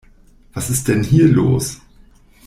[0.53, 1.79] Was ist denn hier los?